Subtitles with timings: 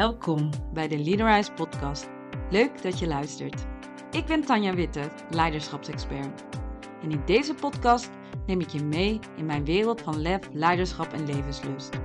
[0.00, 2.08] Welkom bij de Leaderize podcast.
[2.50, 3.66] Leuk dat je luistert.
[4.10, 6.44] Ik ben Tanja Witte, leiderschapsexpert.
[7.02, 8.10] En in deze podcast
[8.46, 12.00] neem ik je mee in mijn wereld van lef, leiderschap en levenslust.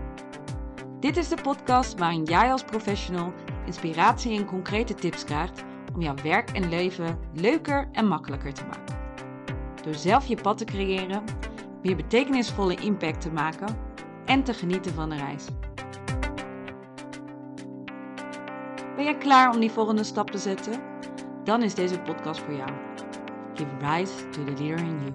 [0.99, 3.33] Dit is de podcast waarin jij als professional
[3.65, 8.97] inspiratie en concrete tips krijgt om jouw werk en leven leuker en makkelijker te maken.
[9.83, 11.23] Door zelf je pad te creëren,
[11.81, 13.77] meer betekenisvolle impact te maken
[14.25, 15.45] en te genieten van de reis.
[18.95, 20.83] Ben jij klaar om die volgende stap te zetten?
[21.43, 22.71] Dan is deze podcast voor jou.
[23.53, 25.13] Give rise to the leader in you.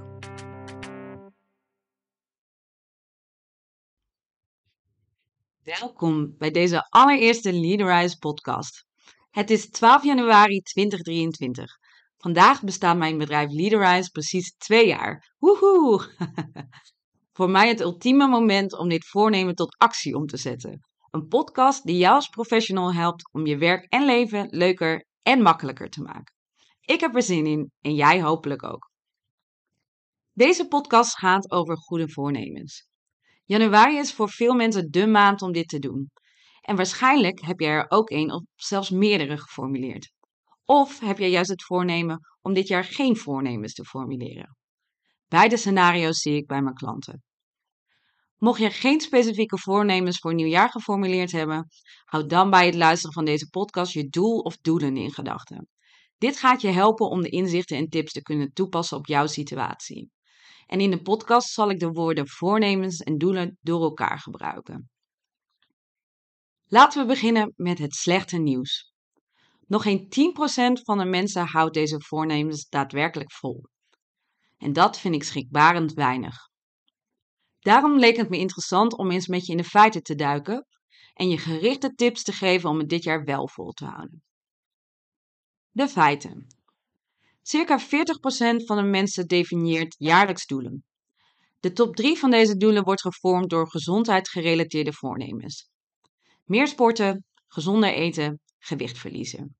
[5.62, 8.84] Welkom bij deze allereerste Leaderize podcast.
[9.30, 11.78] Het is 12 januari 2023.
[12.16, 15.34] Vandaag bestaat mijn bedrijf Leaderize precies twee jaar.
[15.38, 16.14] Woehoe!
[17.37, 20.90] Voor mij het ultieme moment om dit voornemen tot actie om te zetten.
[21.10, 25.90] Een podcast die jou als professional helpt om je werk en leven leuker en makkelijker
[25.90, 26.34] te maken.
[26.80, 28.90] Ik heb er zin in en jij hopelijk ook.
[30.32, 32.88] Deze podcast gaat over goede voornemens.
[33.44, 36.10] Januari is voor veel mensen de maand om dit te doen.
[36.60, 40.12] En waarschijnlijk heb jij er ook een of zelfs meerdere geformuleerd.
[40.64, 44.56] Of heb jij juist het voornemen om dit jaar geen voornemens te formuleren?
[45.28, 47.22] Beide scenario's zie ik bij mijn klanten.
[48.41, 51.69] Mocht je geen specifieke voornemens voor nieuwjaar geformuleerd hebben,
[52.05, 55.69] houd dan bij het luisteren van deze podcast je doel of doelen in gedachten.
[56.19, 60.11] Dit gaat je helpen om de inzichten en tips te kunnen toepassen op jouw situatie.
[60.66, 64.91] En in de podcast zal ik de woorden voornemens en doelen door elkaar gebruiken.
[66.65, 68.93] Laten we beginnen met het slechte nieuws.
[69.66, 70.05] Nog geen
[70.78, 73.65] 10% van de mensen houdt deze voornemens daadwerkelijk vol.
[74.56, 76.50] En dat vind ik schrikbarend weinig.
[77.60, 80.66] Daarom leek het me interessant om eens met je in de feiten te duiken
[81.15, 84.22] en je gerichte tips te geven om het dit jaar wel vol te houden.
[85.70, 86.47] De feiten.
[87.43, 87.84] Circa 40%
[88.65, 90.84] van de mensen definieert jaarlijks doelen.
[91.60, 95.70] De top 3 van deze doelen wordt gevormd door gezondheidsgerelateerde voornemens.
[96.44, 99.56] Meer sporten, gezonder eten, gewicht verliezen.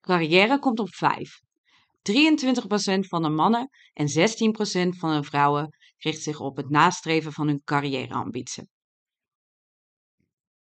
[0.00, 1.40] Carrière komt op 5.
[2.02, 7.46] 23% van de mannen en 16% van de vrouwen richt zich op het nastreven van
[7.46, 8.68] hun carrièreambitie.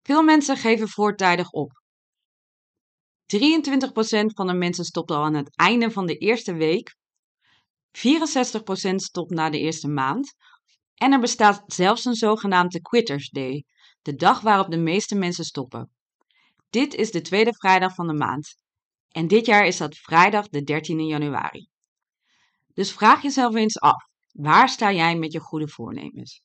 [0.01, 1.81] Veel mensen geven voortijdig op.
[3.25, 6.95] 23% van de mensen stopt al aan het einde van de eerste week.
[7.91, 10.33] 64% stopt na de eerste maand.
[10.95, 13.65] En er bestaat zelfs een zogenaamde Quitters Day,
[14.01, 15.91] de dag waarop de meeste mensen stoppen.
[16.69, 18.55] Dit is de tweede vrijdag van de maand.
[19.09, 21.69] En dit jaar is dat vrijdag de 13e januari.
[22.73, 26.41] Dus vraag jezelf eens af: waar sta jij met je goede voornemens?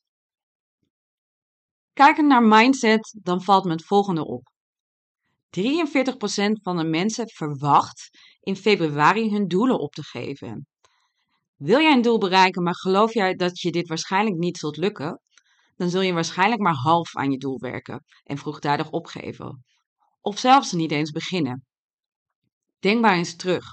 [1.93, 4.51] Kijkend naar mindset, dan valt me het volgende op.
[5.49, 8.09] 43% van de mensen verwacht
[8.39, 10.67] in februari hun doelen op te geven.
[11.55, 15.21] Wil jij een doel bereiken, maar geloof jij dat je dit waarschijnlijk niet zult lukken,
[15.75, 19.65] dan zul je waarschijnlijk maar half aan je doel werken en vroegtijdig opgeven.
[20.21, 21.65] Of zelfs niet eens beginnen.
[22.79, 23.65] Denk maar eens terug.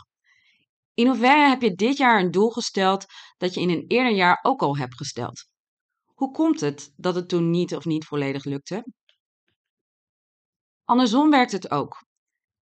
[0.94, 3.04] In hoeverre heb je dit jaar een doel gesteld
[3.36, 5.46] dat je in een eerder jaar ook al hebt gesteld?
[6.04, 8.84] Hoe komt het dat het toen niet of niet volledig lukte?
[10.84, 12.04] Andersom werkt het ook.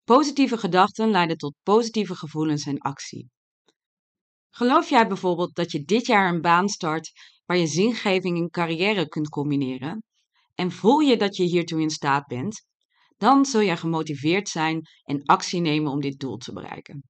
[0.05, 3.31] Positieve gedachten leiden tot positieve gevoelens en actie.
[4.51, 7.13] Geloof jij bijvoorbeeld dat je dit jaar een baan start
[7.45, 10.05] waar je zingeving en carrière kunt combineren?
[10.55, 12.67] En voel je dat je hiertoe in staat bent?
[13.17, 17.03] Dan zul je gemotiveerd zijn en actie nemen om dit doel te bereiken.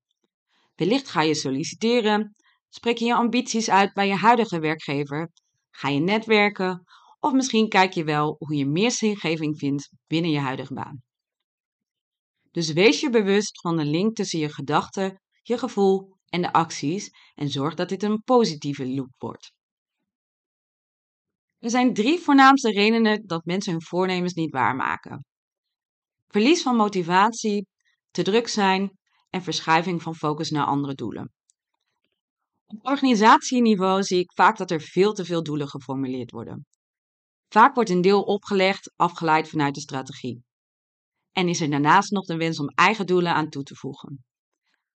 [0.75, 2.34] Wellicht ga je solliciteren,
[2.69, 5.31] spreek je je ambities uit bij je huidige werkgever,
[5.71, 6.83] ga je netwerken
[7.21, 11.03] of misschien kijk je wel hoe je meer zingeving vindt binnen je huidige baan.
[12.50, 17.11] Dus wees je bewust van de link tussen je gedachten, je gevoel en de acties
[17.34, 19.52] en zorg dat dit een positieve loop wordt.
[21.58, 25.25] Er zijn drie voornaamste redenen dat mensen hun voornemens niet waarmaken.
[26.26, 27.67] Verlies van motivatie,
[28.11, 28.99] te druk zijn
[29.32, 31.32] en verschuiving van focus naar andere doelen.
[32.67, 36.67] Op organisatieniveau zie ik vaak dat er veel te veel doelen geformuleerd worden.
[37.49, 40.44] Vaak wordt een deel opgelegd, afgeleid vanuit de strategie.
[41.32, 44.25] En is er daarnaast nog de wens om eigen doelen aan toe te voegen.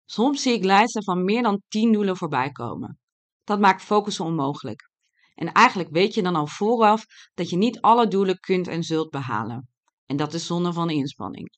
[0.04, 2.98] Soms zie ik lijsten van meer dan 10 doelen voorbij komen.
[3.44, 4.90] Dat maakt focussen onmogelijk.
[5.34, 7.04] En eigenlijk weet je dan al vooraf
[7.34, 9.68] dat je niet alle doelen kunt en zult behalen.
[10.06, 11.56] En dat is zonde van inspanning.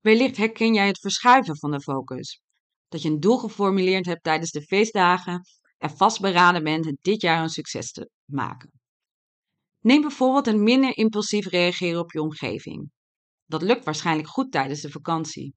[0.00, 2.40] Wellicht herken jij het verschuiven van de focus.
[2.88, 5.40] Dat je een doel geformuleerd hebt tijdens de feestdagen
[5.78, 8.70] en vastberaden bent het dit jaar een succes te maken.
[9.80, 12.90] Neem bijvoorbeeld een minder impulsief reageren op je omgeving.
[13.46, 15.54] Dat lukt waarschijnlijk goed tijdens de vakantie.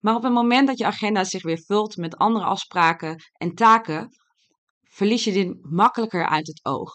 [0.00, 4.08] Maar op het moment dat je agenda zich weer vult met andere afspraken en taken,
[4.82, 6.94] verlies je dit makkelijker uit het oog.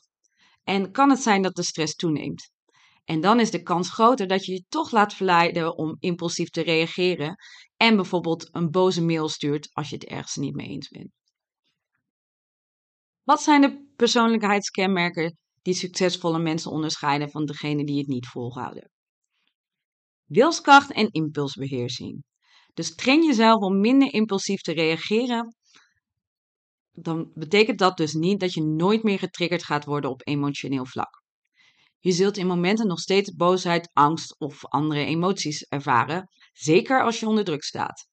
[0.64, 2.52] En kan het zijn dat de stress toeneemt.
[3.08, 6.62] En dan is de kans groter dat je je toch laat verleiden om impulsief te
[6.62, 7.36] reageren
[7.78, 11.12] en bijvoorbeeld een boze mail stuurt als je het ergens niet mee eens bent.
[13.24, 18.92] Wat zijn de persoonlijkheidskenmerken die succesvolle mensen onderscheiden van degene die het niet volhouden?
[20.26, 22.24] Wilskracht en impulsbeheersing.
[22.74, 25.56] Dus train jezelf om minder impulsief te reageren.
[26.92, 31.26] Dan betekent dat dus niet dat je nooit meer getriggerd gaat worden op emotioneel vlak.
[32.00, 37.28] Je zult in momenten nog steeds boosheid, angst of andere emoties ervaren, zeker als je
[37.28, 38.08] onder druk staat.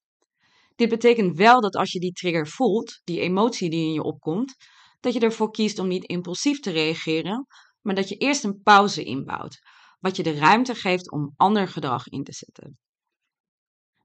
[0.75, 4.55] Dit betekent wel dat als je die trigger voelt, die emotie die in je opkomt,
[4.99, 7.45] dat je ervoor kiest om niet impulsief te reageren,
[7.81, 9.59] maar dat je eerst een pauze inbouwt,
[9.99, 12.77] wat je de ruimte geeft om ander gedrag in te zetten.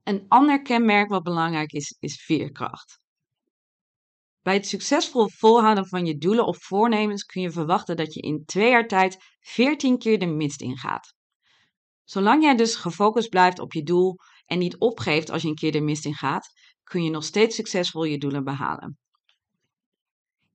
[0.03, 3.00] Een ander kenmerk wat belangrijk is, is veerkracht.
[4.41, 8.45] Bij het succesvol volhouden van je doelen of voornemens kun je verwachten dat je in
[8.45, 11.13] twee jaar tijd 14 keer de mist ingaat.
[12.03, 14.15] Zolang jij dus gefocust blijft op je doel
[14.45, 16.49] en niet opgeeft als je een keer de mist ingaat,
[16.83, 18.97] kun je nog steeds succesvol je doelen behalen.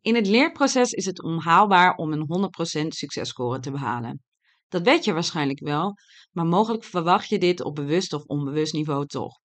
[0.01, 2.51] In het leerproces is het onhaalbaar om een
[2.85, 4.23] 100% successcore te behalen.
[4.69, 5.95] Dat weet je waarschijnlijk wel,
[6.33, 9.39] maar mogelijk verwacht je dit op bewust of onbewust niveau toch.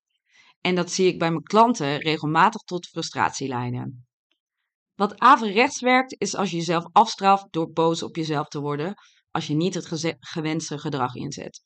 [0.60, 4.06] En dat zie ik bij mijn klanten regelmatig tot frustratie leiden.
[4.94, 8.94] Wat averechts werkt, is als je jezelf afstraft door boos op jezelf te worden,
[9.30, 11.62] als je niet het gewenste gedrag inzet.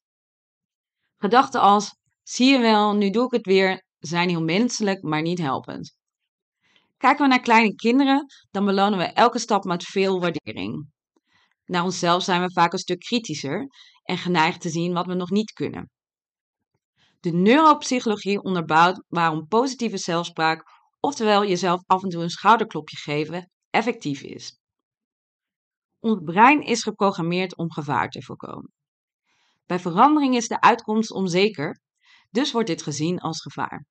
[1.17, 5.39] Gedachten als: zie je wel, nu doe ik het weer, zijn heel menselijk, maar niet
[5.39, 5.97] helpend.
[6.97, 10.91] Kijken we naar kleine kinderen, dan belonen we elke stap met veel waardering.
[11.65, 13.67] Naar onszelf zijn we vaak een stuk kritischer
[14.03, 15.91] en geneigd te zien wat we nog niet kunnen.
[17.21, 20.76] De neuropsychologie onderbouwt waarom positieve zelfspraak,
[21.07, 24.59] oftewel jezelf af en toe een schouderklopje geven, effectief is.
[26.01, 28.73] Ons brein is geprogrammeerd om gevaar te voorkomen.
[29.67, 31.81] Bij verandering is de uitkomst onzeker,
[32.31, 33.87] dus wordt dit gezien als gevaar.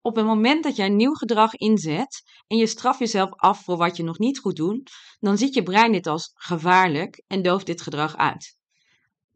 [0.00, 3.96] Op het moment dat jij nieuw gedrag inzet en je straf jezelf af voor wat
[3.96, 7.82] je nog niet goed doet, dan ziet je brein dit als gevaarlijk en dooft dit
[7.82, 8.56] gedrag uit.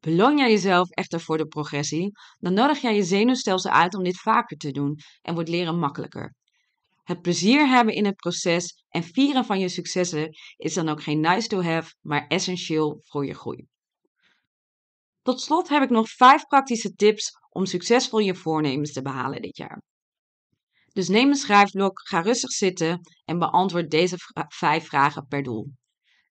[0.00, 4.20] Beloon jij jezelf echter voor de progressie, dan nodig jij je zenuwstelsel uit om dit
[4.20, 6.38] vaker te doen en wordt leren makkelijker.
[7.10, 11.20] Het plezier hebben in het proces en vieren van je successen is dan ook geen
[11.20, 13.66] nice to have, maar essentieel voor je groei.
[15.22, 19.56] Tot slot heb ik nog vijf praktische tips om succesvol je voornemens te behalen dit
[19.56, 19.82] jaar.
[20.92, 24.16] Dus neem een schrijfblok, ga rustig zitten en beantwoord deze
[24.48, 25.72] vijf vragen per doel.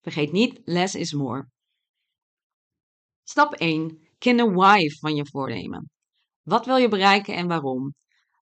[0.01, 1.47] Vergeet niet, less is more.
[3.23, 4.07] Stap 1.
[4.17, 5.89] Ken why van je voornemen.
[6.41, 7.93] Wat wil je bereiken en waarom?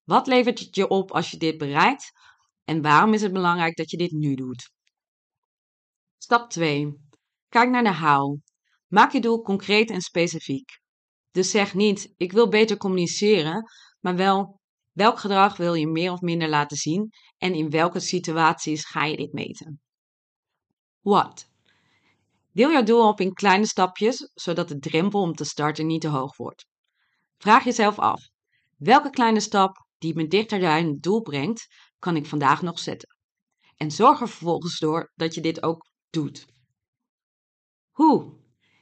[0.04, 2.12] Wat levert het je op als je dit bereikt?
[2.68, 4.70] En waarom is het belangrijk dat je dit nu doet?
[6.18, 6.98] Stap 2.
[7.48, 8.38] Kijk naar de how.
[8.86, 10.80] Maak je doel concreet en specifiek.
[11.30, 13.64] Dus zeg niet, ik wil beter communiceren,
[14.00, 14.60] maar wel,
[14.92, 19.16] welk gedrag wil je meer of minder laten zien en in welke situaties ga je
[19.16, 19.80] dit meten?
[21.00, 21.50] What?
[22.52, 26.08] Deel jouw doel op in kleine stapjes, zodat de drempel om te starten niet te
[26.08, 26.66] hoog wordt.
[27.38, 28.28] Vraag jezelf af,
[28.76, 31.66] welke kleine stap die me dichter bij het doel brengt,
[31.98, 33.16] kan ik vandaag nog zetten?
[33.76, 36.46] En zorg er vervolgens door dat je dit ook doet.
[37.90, 38.36] Hoe?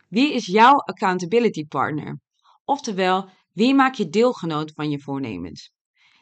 [0.08, 2.20] Wie is jouw accountability partner?
[2.64, 5.72] Oftewel, wie maakt je deelgenoot van je voornemens?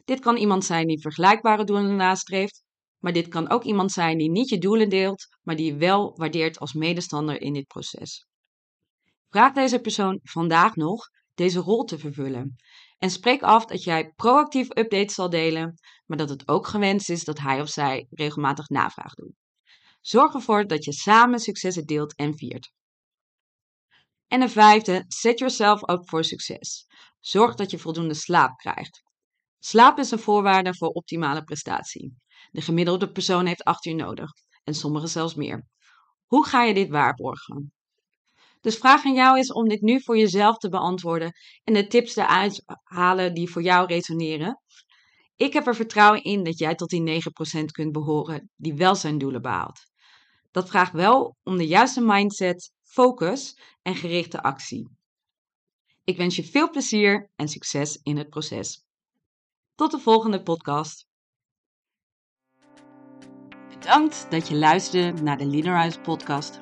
[0.04, 2.62] Dit kan iemand zijn die vergelijkbare doelen nastreeft,
[2.98, 6.16] maar dit kan ook iemand zijn die niet je doelen deelt, maar die je wel
[6.16, 8.26] waardeert als medestander in dit proces.
[9.28, 12.56] Vraag deze persoon vandaag nog deze rol te vervullen.
[12.98, 15.74] En spreek af dat jij proactief updates zal delen,
[16.06, 19.34] maar dat het ook gewenst is dat hij of zij regelmatig navraag doet.
[20.00, 22.72] Zorg ervoor dat je samen successen deelt en viert.
[24.26, 26.86] En de vijfde, set yourself up voor succes.
[27.20, 29.02] Zorg dat je voldoende slaap krijgt.
[29.58, 32.14] Slaap is een voorwaarde voor optimale prestatie.
[32.50, 34.30] De gemiddelde persoon heeft 8 uur nodig
[34.64, 35.66] en sommigen zelfs meer.
[36.24, 37.73] Hoe ga je dit waarborgen?
[38.64, 41.32] Dus vraag aan jou is om dit nu voor jezelf te beantwoorden
[41.64, 44.60] en de tips eruit halen die voor jou resoneren.
[45.36, 47.22] Ik heb er vertrouwen in dat jij tot die
[47.60, 49.80] 9% kunt behoren die wel zijn doelen behaalt.
[50.50, 54.88] Dat vraagt wel om de juiste mindset, focus en gerichte actie.
[56.04, 58.84] Ik wens je veel plezier en succes in het proces.
[59.74, 61.06] Tot de volgende podcast.
[63.68, 66.60] Bedankt dat je luisterde naar de Leaderhouse podcast.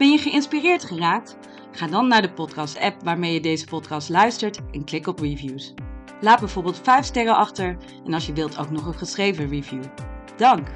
[0.00, 1.36] Ben je geïnspireerd geraakt?
[1.72, 5.74] Ga dan naar de podcast-app waarmee je deze podcast luistert en klik op reviews.
[6.20, 9.82] Laat bijvoorbeeld 5 sterren achter en als je wilt ook nog een geschreven review.
[10.36, 10.68] Dank!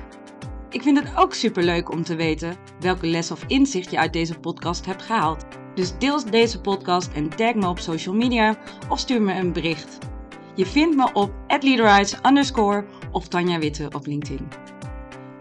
[0.70, 4.38] Ik vind het ook superleuk om te weten welke les of inzicht je uit deze
[4.38, 5.44] podcast hebt gehaald.
[5.74, 9.98] Dus deel deze podcast en tag me op social media of stuur me een bericht.
[10.54, 11.32] Je vindt me op
[12.26, 14.63] underscore of Tanja Witte op LinkedIn.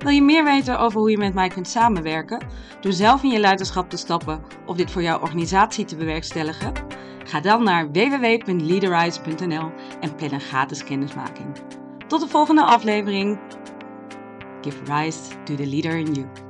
[0.04, 2.46] Wil je meer weten over hoe je met mij kunt samenwerken?
[2.82, 6.74] Door zelf in je leiderschap te stappen of dit voor jouw organisatie te bewerkstelligen?
[7.24, 11.48] Ga dan naar www.leaderize.nl en plan een gratis kennismaking.
[12.08, 13.40] Tot de volgende aflevering.
[14.62, 16.43] Give rise to the leader in you.